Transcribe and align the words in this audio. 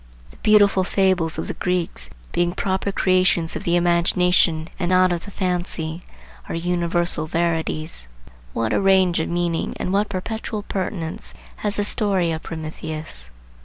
The 0.31 0.37
beautiful 0.37 0.83
fables 0.83 1.37
of 1.37 1.47
the 1.47 1.53
Greeks, 1.53 2.09
being 2.31 2.53
proper 2.53 2.91
creations 2.91 3.55
of 3.55 3.65
the 3.65 3.75
imagination 3.75 4.67
and 4.79 4.89
not 4.89 5.11
of 5.11 5.25
the 5.25 5.29
fancy, 5.29 6.01
are 6.49 6.55
universal 6.55 7.27
verities. 7.27 8.07
What 8.51 8.73
a 8.73 8.81
range 8.81 9.19
of 9.19 9.29
meanings 9.29 9.75
and 9.79 9.93
what 9.93 10.09
perpetual 10.09 10.63
pertinence 10.63 11.35
has 11.57 11.75
the 11.75 11.83
story 11.83 12.31
of 12.31 12.41
Prometheus! 12.41 13.29